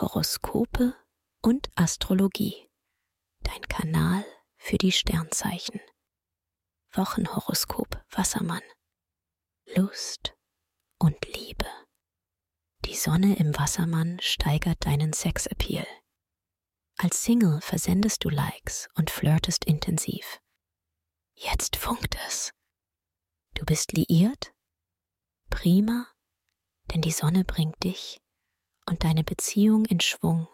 Horoskope 0.00 0.94
und 1.42 1.70
Astrologie. 1.74 2.70
Dein 3.40 3.62
Kanal 3.62 4.24
für 4.56 4.78
die 4.78 4.92
Sternzeichen. 4.92 5.80
Wochenhoroskop 6.92 8.00
Wassermann. 8.12 8.62
Lust 9.74 10.36
und 11.00 11.16
Liebe. 11.26 11.66
Die 12.84 12.94
Sonne 12.94 13.38
im 13.38 13.58
Wassermann 13.58 14.20
steigert 14.20 14.86
deinen 14.86 15.12
Sexappeal. 15.12 15.86
Als 16.96 17.24
Single 17.24 17.60
versendest 17.60 18.24
du 18.24 18.28
Likes 18.28 18.88
und 18.94 19.10
flirtest 19.10 19.64
intensiv. 19.64 20.40
Jetzt 21.34 21.74
funkt 21.74 22.16
es. 22.28 22.52
Du 23.54 23.64
bist 23.64 23.90
liiert? 23.94 24.54
Prima, 25.50 26.06
denn 26.94 27.02
die 27.02 27.10
Sonne 27.10 27.44
bringt 27.44 27.82
dich 27.82 28.20
und 28.88 29.04
deine 29.04 29.22
Beziehung 29.22 29.84
in 29.84 30.00
Schwung 30.00 30.48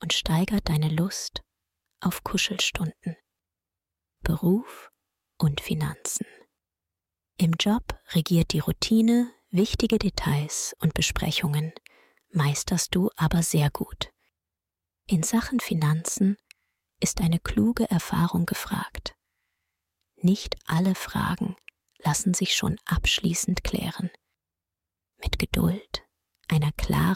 und 0.00 0.12
steigert 0.12 0.68
deine 0.68 0.88
Lust 0.88 1.42
auf 2.00 2.22
Kuschelstunden, 2.22 3.16
Beruf 4.22 4.90
und 5.38 5.60
Finanzen. 5.60 6.26
Im 7.38 7.54
Job 7.58 7.98
regiert 8.10 8.52
die 8.52 8.58
Routine, 8.58 9.32
wichtige 9.50 9.98
Details 9.98 10.76
und 10.80 10.92
Besprechungen 10.92 11.72
meisterst 12.30 12.94
du 12.94 13.10
aber 13.16 13.42
sehr 13.42 13.70
gut. 13.70 14.12
In 15.06 15.22
Sachen 15.22 15.60
Finanzen 15.60 16.36
ist 17.00 17.20
eine 17.20 17.40
kluge 17.40 17.90
Erfahrung 17.90 18.44
gefragt. 18.44 19.16
Nicht 20.16 20.56
alle 20.66 20.94
Fragen 20.94 21.56
lassen 21.98 22.34
sich 22.34 22.54
schon 22.54 22.78
abschließend 22.84 23.64
klären. 23.64 24.10
Mit 25.16 25.38
Geduld 25.38 26.06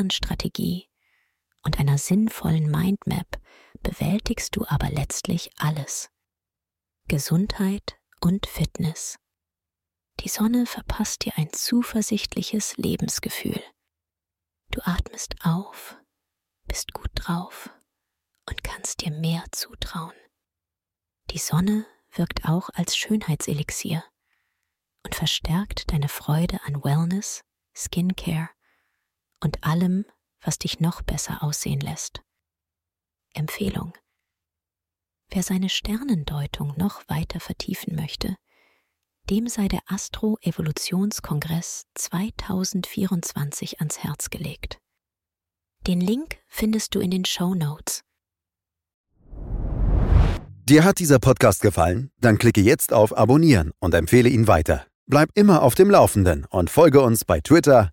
klaren 0.00 0.10
Strategie 0.10 0.88
und 1.62 1.78
einer 1.78 1.98
sinnvollen 1.98 2.70
Mindmap 2.70 3.38
bewältigst 3.82 4.56
du 4.56 4.64
aber 4.66 4.88
letztlich 4.88 5.50
alles. 5.58 6.08
Gesundheit 7.06 7.98
und 8.20 8.46
Fitness. 8.46 9.18
Die 10.20 10.30
Sonne 10.30 10.64
verpasst 10.64 11.24
dir 11.24 11.32
ein 11.36 11.52
zuversichtliches 11.52 12.78
Lebensgefühl. 12.78 13.62
Du 14.70 14.80
atmest 14.84 15.34
auf, 15.42 15.98
bist 16.66 16.94
gut 16.94 17.10
drauf 17.14 17.70
und 18.48 18.64
kannst 18.64 19.02
dir 19.02 19.10
mehr 19.10 19.44
zutrauen. 19.52 20.16
Die 21.30 21.38
Sonne 21.38 21.86
wirkt 22.12 22.48
auch 22.48 22.70
als 22.72 22.96
Schönheitselixier 22.96 24.02
und 25.04 25.14
verstärkt 25.14 25.92
deine 25.92 26.08
Freude 26.08 26.58
an 26.64 26.82
Wellness, 26.82 27.42
Skincare 27.74 28.48
und 29.40 29.64
allem, 29.64 30.04
was 30.40 30.58
dich 30.58 30.80
noch 30.80 31.02
besser 31.02 31.42
aussehen 31.42 31.80
lässt. 31.80 32.22
Empfehlung. 33.34 33.92
Wer 35.28 35.42
seine 35.42 35.68
Sternendeutung 35.68 36.74
noch 36.76 37.02
weiter 37.08 37.40
vertiefen 37.40 37.94
möchte, 37.94 38.36
dem 39.28 39.46
sei 39.48 39.68
der 39.68 39.80
Astro-Evolutionskongress 39.86 41.84
2024 41.94 43.78
ans 43.80 43.98
Herz 43.98 44.30
gelegt. 44.30 44.80
Den 45.86 46.00
Link 46.00 46.38
findest 46.48 46.94
du 46.94 47.00
in 47.00 47.10
den 47.10 47.24
Show 47.24 47.54
Notes. 47.54 48.02
Dir 50.64 50.84
hat 50.84 50.98
dieser 50.98 51.18
Podcast 51.18 51.62
gefallen? 51.62 52.10
Dann 52.20 52.38
klicke 52.38 52.60
jetzt 52.60 52.92
auf 52.92 53.16
Abonnieren 53.16 53.72
und 53.80 53.94
empfehle 53.94 54.28
ihn 54.28 54.46
weiter. 54.46 54.86
Bleib 55.06 55.30
immer 55.34 55.62
auf 55.62 55.74
dem 55.74 55.90
Laufenden 55.90 56.44
und 56.44 56.70
folge 56.70 57.00
uns 57.00 57.24
bei 57.24 57.40
Twitter, 57.40 57.92